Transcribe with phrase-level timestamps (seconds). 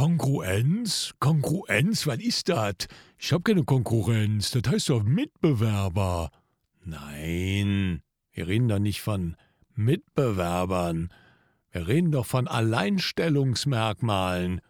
[0.00, 1.12] Kongruenz?
[1.20, 2.06] Kongruenz?
[2.06, 2.88] Was ist das?
[3.18, 4.50] Ich hab keine Konkurrenz.
[4.50, 6.30] Das heißt doch Mitbewerber.
[6.86, 8.00] Nein,
[8.32, 9.36] wir reden doch nicht von
[9.74, 11.12] Mitbewerbern.
[11.70, 14.62] Wir reden doch von Alleinstellungsmerkmalen.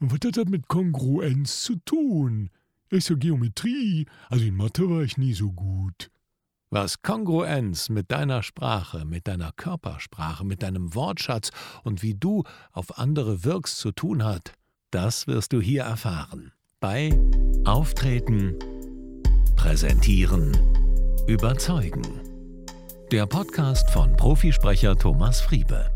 [0.00, 2.50] Was hat das mit Kongruenz zu tun?
[2.88, 4.06] Das ist ja Geometrie.
[4.28, 6.10] Also in Mathe war ich nie so gut.
[6.70, 11.50] Was Kongruenz mit deiner Sprache, mit deiner Körpersprache, mit deinem Wortschatz
[11.84, 12.42] und wie du
[12.72, 14.52] auf andere wirkst zu tun hat,
[14.90, 16.50] das wirst du hier erfahren.
[16.80, 17.16] Bei
[17.64, 18.58] Auftreten,
[19.54, 20.58] Präsentieren,
[21.28, 22.02] Überzeugen.
[23.12, 25.92] Der Podcast von Profisprecher Thomas Friebe.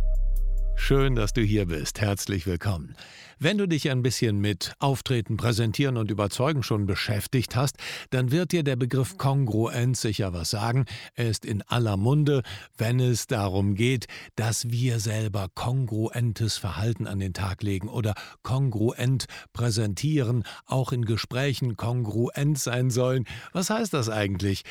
[0.76, 2.00] Schön, dass du hier bist.
[2.00, 2.94] Herzlich willkommen.
[3.42, 7.78] Wenn du dich ein bisschen mit Auftreten, Präsentieren und Überzeugen schon beschäftigt hast,
[8.10, 10.84] dann wird dir der Begriff Kongruenz sicher was sagen.
[11.14, 12.42] Er ist in aller Munde,
[12.76, 19.24] wenn es darum geht, dass wir selber kongruentes Verhalten an den Tag legen oder kongruent
[19.54, 23.24] präsentieren, auch in Gesprächen kongruent sein sollen.
[23.54, 24.64] Was heißt das eigentlich?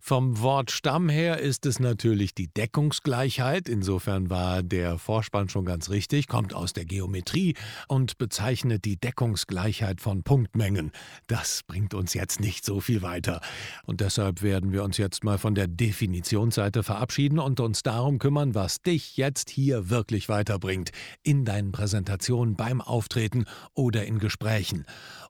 [0.00, 3.68] Vom Wortstamm her ist es natürlich die Deckungsgleichheit.
[3.68, 7.54] Insofern war der Vorspann schon ganz richtig, kommt aus der Geometrie
[7.86, 10.92] und bezeichnet die Deckungsgleichheit von Punktmengen.
[11.26, 13.40] Das bringt uns jetzt nicht so viel weiter.
[13.84, 18.54] Und deshalb werden wir uns jetzt mal von der Definitionsseite verabschieden und uns darum kümmern,
[18.54, 20.90] was dich jetzt hier wirklich weiterbringt.
[21.22, 23.44] In deinen Präsentationen, beim Auftreten
[23.74, 24.84] oder in Gesprächen.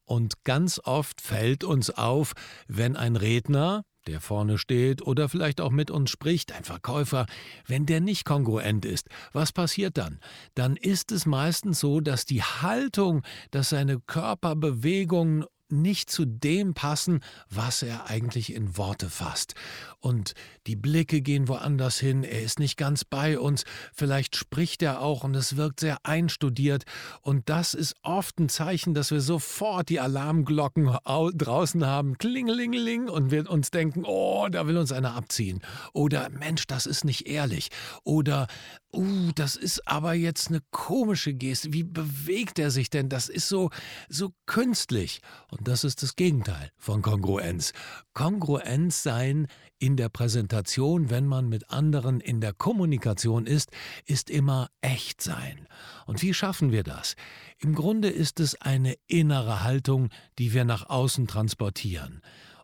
[0.05, 2.33] Und ganz oft fällt uns auf,
[2.69, 7.27] wenn ein Redner, der vorne steht oder vielleicht auch mit uns spricht, ein Verkäufer,
[7.67, 10.21] wenn der nicht kongruent ist, was passiert dann?
[10.55, 17.21] Dann ist es meistens so, dass die Haltung, dass seine Körperbewegungen nicht zu dem passen,
[17.51, 19.55] was er eigentlich in Worte fasst.
[20.01, 20.35] Und
[20.67, 25.25] die Blicke gehen woanders hin, er ist nicht ganz bei uns, vielleicht spricht er auch
[25.25, 26.85] und es wirkt sehr einstudiert.
[27.21, 33.31] Und das ist oft ein Zeichen, dass wir sofort die Alarmglocken draußen haben, klingelingeling, und
[33.31, 35.61] wir uns denken, oh, da will uns einer abziehen.
[35.93, 37.69] Oder Mensch, das ist nicht ehrlich.
[38.05, 38.47] Oder
[38.97, 41.73] uh, das ist aber jetzt eine komische Geste.
[41.73, 43.09] Wie bewegt er sich denn?
[43.09, 43.71] Das ist so,
[44.09, 45.21] so künstlich.
[45.49, 47.73] Und das ist das Gegenteil von Kongruenz.
[48.15, 49.47] Kongruenz sein
[49.79, 53.71] in der Präsentation, wenn man mit anderen in der Kommunikation ist,
[54.07, 55.69] ist immer echt sein.
[56.07, 57.15] Und wie schaffen wir das?
[57.59, 60.09] Im Grunde ist es eine innere Haltung,
[60.39, 62.23] die wir nach außen transportieren.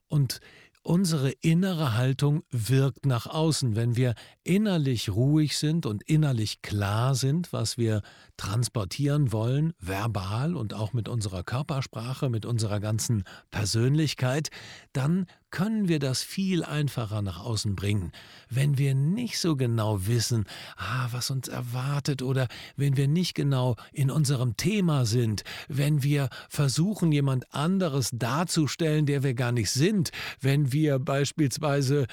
[0.08, 0.40] Und
[0.84, 7.52] Unsere innere Haltung wirkt nach außen, wenn wir innerlich ruhig sind und innerlich klar sind,
[7.52, 8.02] was wir
[8.36, 13.22] transportieren wollen, verbal und auch mit unserer Körpersprache, mit unserer ganzen
[13.52, 14.50] Persönlichkeit,
[14.92, 18.10] dann können wir das viel einfacher nach außen bringen.
[18.50, 20.46] Wenn wir nicht so genau wissen,
[20.76, 26.28] ah, was uns erwartet oder wenn wir nicht genau in unserem Thema sind, wenn wir
[26.48, 30.10] versuchen, jemand anderes darzustellen, der wir gar nicht sind,
[30.40, 32.06] wenn wir beispielsweise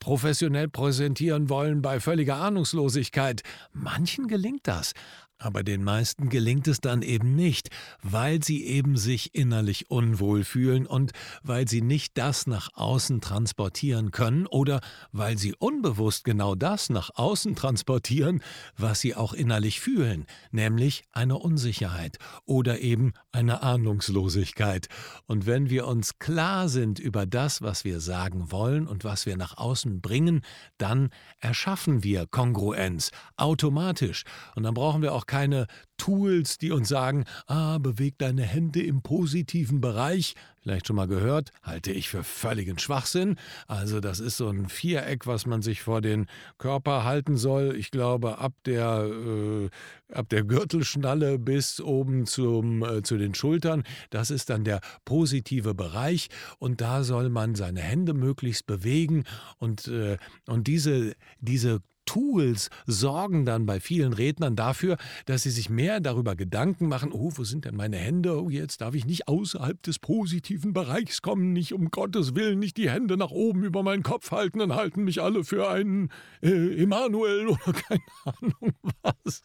[0.00, 3.42] professionell präsentieren wollen bei völliger Ahnungslosigkeit.
[3.72, 4.94] Manchen gelingt das,
[5.40, 7.70] aber den meisten gelingt es dann eben nicht,
[8.02, 11.12] weil sie eben sich innerlich unwohl fühlen und
[11.42, 14.80] weil sie nicht das nach außen transportieren können oder
[15.12, 18.42] weil sie unbewusst genau das nach außen transportieren,
[18.76, 24.88] was sie auch innerlich fühlen, nämlich eine Unsicherheit oder eben eine Ahnungslosigkeit.
[25.26, 29.36] Und wenn wir uns klar sind über das, was wir sagen wollen und was wir
[29.36, 30.42] nach außen bringen,
[30.76, 31.08] dann
[31.38, 34.24] erschaffen wir Kongruenz automatisch
[34.54, 39.00] und dann brauchen wir auch keine Tools, die uns sagen, ah, beweg deine Hände im
[39.00, 40.34] positiven Bereich.
[40.60, 43.36] Vielleicht schon mal gehört, halte ich für völligen Schwachsinn.
[43.68, 46.26] Also das ist so ein Viereck, was man sich vor den
[46.58, 47.76] Körper halten soll.
[47.76, 49.70] Ich glaube, ab der, äh,
[50.12, 55.74] ab der Gürtelschnalle bis oben zum, äh, zu den Schultern, das ist dann der positive
[55.74, 56.28] Bereich.
[56.58, 59.22] Und da soll man seine Hände möglichst bewegen.
[59.58, 60.16] Und, äh,
[60.46, 66.34] und diese, diese Tools sorgen dann bei vielen Rednern dafür, dass sie sich mehr darüber
[66.34, 68.42] Gedanken machen, oh, wo sind denn meine Hände?
[68.42, 72.78] Oh, jetzt darf ich nicht außerhalb des positiven Bereichs kommen, nicht um Gottes Willen, nicht
[72.78, 76.08] die Hände nach oben über meinen Kopf halten, dann halten mich alle für einen
[76.42, 79.42] äh, Emanuel oder keine Ahnung was,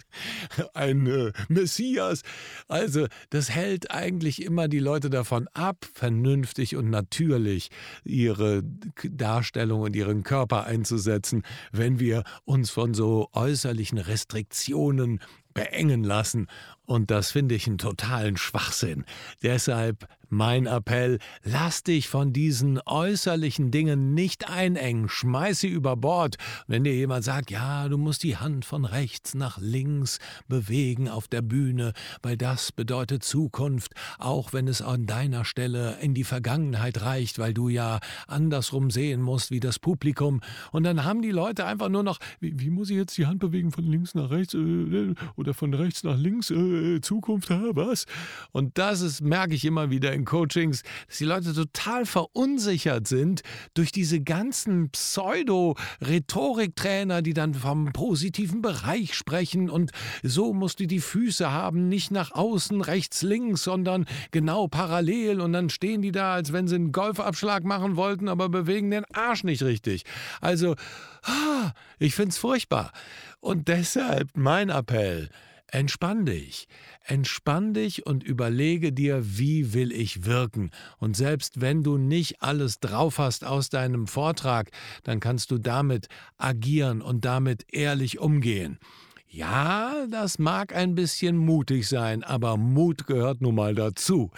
[0.74, 2.24] ein äh, Messias.
[2.68, 7.69] Also, das hält eigentlich immer die Leute davon ab, vernünftig und natürlich
[8.04, 8.63] ihre
[9.04, 15.19] Darstellung und ihren Körper einzusetzen, wenn wir uns von so äußerlichen Restriktionen
[15.54, 16.48] beengen lassen.
[16.86, 19.06] Und das finde ich einen totalen Schwachsinn.
[19.42, 26.36] Deshalb mein Appell, lass dich von diesen äußerlichen Dingen nicht einengen, schmeiß sie über Bord.
[26.68, 31.28] Wenn dir jemand sagt, ja, du musst die Hand von rechts nach links bewegen auf
[31.28, 37.02] der Bühne, weil das bedeutet Zukunft, auch wenn es an deiner Stelle in die Vergangenheit
[37.02, 40.42] reicht, weil du ja andersrum sehen musst wie das Publikum.
[40.72, 43.40] Und dann haben die Leute einfach nur noch, wie, wie muss ich jetzt die Hand
[43.40, 46.56] bewegen von links nach rechts äh, oder von rechts nach links, äh,
[47.01, 48.06] Zukunft, äh, was?
[48.51, 53.42] Und das ist, merke ich immer wieder in Coachings, dass die Leute total verunsichert sind
[53.74, 59.92] durch diese ganzen Pseudo-Rhetoriktrainer, die dann vom positiven Bereich sprechen und
[60.24, 65.54] so musst du die Füße haben, nicht nach außen, rechts, links, sondern genau parallel und
[65.54, 69.44] dann stehen die da, als wenn sie einen Golfabschlag machen wollten, aber bewegen den Arsch
[69.44, 70.04] nicht richtig.
[70.42, 70.75] Also,
[71.24, 72.92] ah, ich find's furchtbar.
[73.39, 75.30] Und deshalb mein Appell,
[75.75, 76.69] Entspann dich,
[77.04, 80.72] entspann dich und überlege dir, wie will ich wirken.
[81.00, 84.72] Und selbst wenn du nicht alles drauf hast aus deinem Vortrag,
[85.04, 86.07] dann kannst du damit
[86.38, 88.80] agieren und damit ehrlich umgehen.
[89.27, 94.31] Ja, das mag ein bisschen mutig sein, aber Mut gehört nun mal dazu.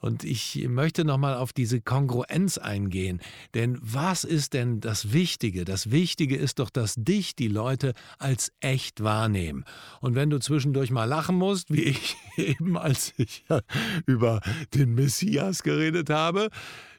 [0.00, 3.20] Und ich möchte nochmal auf diese Kongruenz eingehen.
[3.54, 5.64] Denn was ist denn das Wichtige?
[5.64, 9.64] Das Wichtige ist doch, dass dich die Leute als echt wahrnehmen.
[10.00, 13.44] Und wenn du zwischendurch mal lachen musst, wie ich eben, als ich
[14.06, 14.40] über
[14.74, 16.50] den Messias geredet habe,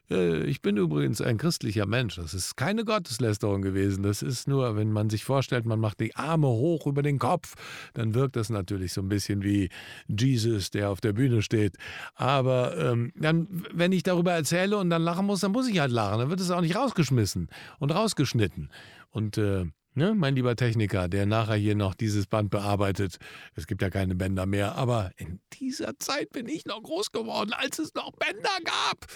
[0.09, 2.15] ich bin übrigens ein christlicher Mensch.
[2.15, 4.03] Das ist keine Gotteslästerung gewesen.
[4.03, 7.53] Das ist nur, wenn man sich vorstellt, man macht die Arme hoch über den Kopf,
[7.93, 9.69] dann wirkt das natürlich so ein bisschen wie
[10.07, 11.77] Jesus, der auf der Bühne steht.
[12.15, 15.91] Aber ähm, dann, wenn ich darüber erzähle und dann lachen muss, dann muss ich halt
[15.91, 16.19] lachen.
[16.19, 18.69] Dann wird es auch nicht rausgeschmissen und rausgeschnitten.
[19.11, 19.65] Und äh,
[19.99, 23.17] Ne, mein lieber Techniker, der nachher hier noch dieses Band bearbeitet.
[23.55, 27.51] Es gibt ja keine Bänder mehr, aber in dieser Zeit bin ich noch groß geworden,
[27.51, 29.07] als es noch Bänder gab.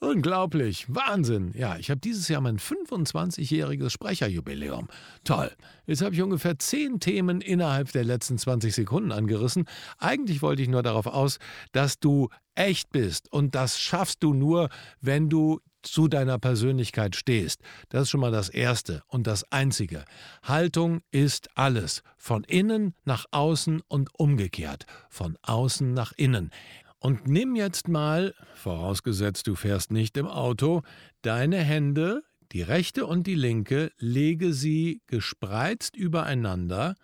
[0.00, 1.52] Unglaublich, Wahnsinn.
[1.54, 4.88] Ja, ich habe dieses Jahr mein 25-jähriges Sprecherjubiläum.
[5.22, 5.52] Toll.
[5.86, 9.66] Jetzt habe ich ungefähr 10 Themen innerhalb der letzten 20 Sekunden angerissen.
[9.98, 11.38] Eigentlich wollte ich nur darauf aus,
[11.70, 13.32] dass du echt bist.
[13.32, 17.60] Und das schaffst du nur, wenn du zu deiner Persönlichkeit stehst.
[17.88, 20.04] Das ist schon mal das Erste und das Einzige.
[20.42, 22.02] Haltung ist alles.
[22.16, 24.86] Von innen nach außen und umgekehrt.
[25.08, 26.50] Von außen nach innen.
[26.98, 30.82] Und nimm jetzt mal, vorausgesetzt du fährst nicht im Auto,
[31.22, 36.94] deine Hände, die rechte und die linke, lege sie gespreizt übereinander,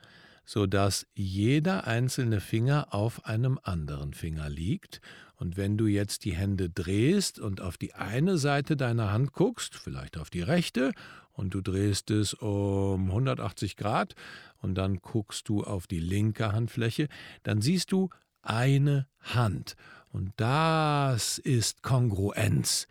[0.44, 5.00] sodass jeder einzelne Finger auf einem anderen Finger liegt
[5.38, 9.76] und wenn du jetzt die Hände drehst und auf die eine Seite deiner Hand guckst,
[9.76, 10.92] vielleicht auf die rechte,
[11.32, 14.16] und du drehst es um 180 Grad
[14.60, 17.06] und dann guckst du auf die linke Handfläche,
[17.44, 18.10] dann siehst du
[18.42, 19.76] eine Hand.
[20.10, 22.88] Und das ist Kongruenz.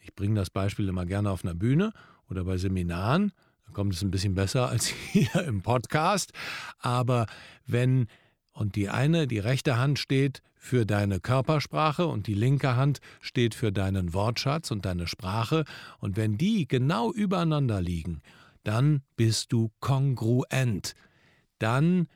[0.00, 1.92] Ich bringe das Beispiel immer gerne auf einer Bühne
[2.28, 3.32] oder bei Seminaren.
[3.66, 6.32] Da kommt es ein bisschen besser als hier im Podcast.
[6.80, 7.26] Aber
[7.64, 8.08] wenn
[8.52, 13.54] und die eine, die rechte Hand steht für deine Körpersprache und die linke Hand steht
[13.54, 15.64] für deinen Wortschatz und deine Sprache,
[15.98, 18.22] und wenn die genau übereinander liegen,
[18.62, 20.94] dann bist du kongruent.
[21.58, 22.08] Dann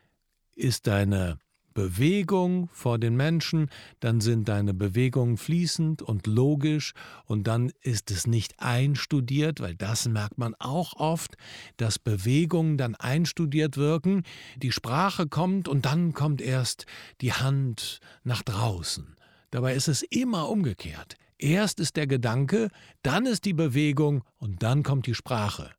[0.54, 1.38] ist deine
[1.78, 3.70] Bewegung vor den Menschen,
[4.00, 6.92] dann sind deine Bewegungen fließend und logisch
[7.24, 11.36] und dann ist es nicht einstudiert, weil das merkt man auch oft,
[11.76, 14.24] dass Bewegungen dann einstudiert wirken,
[14.56, 16.86] die Sprache kommt und dann kommt erst
[17.20, 19.14] die Hand nach draußen.
[19.52, 21.14] Dabei ist es immer umgekehrt.
[21.38, 22.70] Erst ist der Gedanke,
[23.02, 25.70] dann ist die Bewegung und dann kommt die Sprache.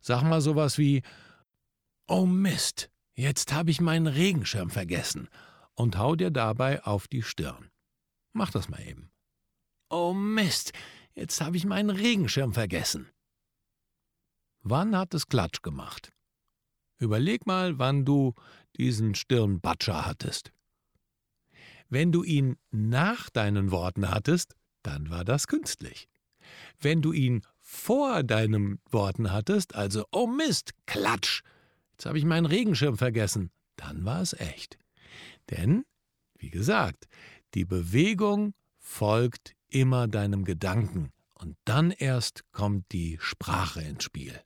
[0.00, 1.02] Sag mal sowas wie
[2.06, 5.28] Oh Mist, Jetzt habe ich meinen Regenschirm vergessen
[5.74, 7.70] und hau dir dabei auf die Stirn.
[8.32, 9.12] Mach das mal eben.
[9.88, 10.72] Oh Mist,
[11.14, 13.08] jetzt habe ich meinen Regenschirm vergessen.
[14.62, 16.12] Wann hat es Klatsch gemacht?
[16.98, 18.34] Überleg mal, wann du
[18.76, 20.52] diesen Stirnbatscher hattest.
[21.88, 26.08] Wenn du ihn nach deinen Worten hattest, dann war das künstlich.
[26.80, 31.42] Wenn du ihn vor deinen Worten hattest, also oh Mist, Klatsch,
[31.94, 33.50] Jetzt habe ich meinen Regenschirm vergessen.
[33.76, 34.78] Dann war es echt.
[35.50, 35.84] Denn,
[36.36, 37.06] wie gesagt,
[37.54, 44.40] die Bewegung folgt immer deinem Gedanken und dann erst kommt die Sprache ins Spiel.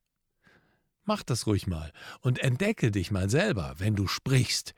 [1.04, 1.90] Mach das ruhig mal
[2.20, 4.74] und entdecke dich mal selber, wenn du sprichst.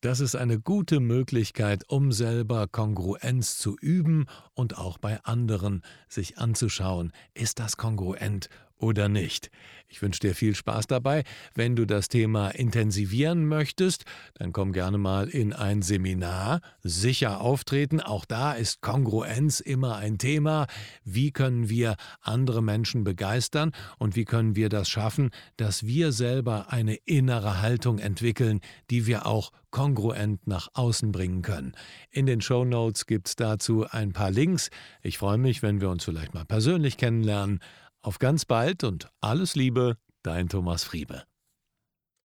[0.00, 6.38] Das ist eine gute Möglichkeit, um selber Kongruenz zu üben und auch bei anderen sich
[6.38, 8.48] anzuschauen, ist das kongruent
[8.78, 9.50] oder nicht.
[9.88, 11.22] Ich wünsche dir viel Spaß dabei.
[11.54, 14.04] Wenn du das Thema intensivieren möchtest,
[14.34, 16.60] dann komm gerne mal in ein Seminar.
[16.82, 18.00] Sicher auftreten.
[18.00, 20.66] Auch da ist Kongruenz immer ein Thema.
[21.04, 26.72] Wie können wir andere Menschen begeistern und wie können wir das schaffen, dass wir selber
[26.72, 31.74] eine innere Haltung entwickeln, die wir auch kongruent nach außen bringen können.
[32.10, 34.70] In den Show Notes gibt es dazu ein paar Links.
[35.02, 37.60] Ich freue mich, wenn wir uns vielleicht mal persönlich kennenlernen.
[38.06, 41.24] Auf ganz bald und alles Liebe, dein Thomas Friebe.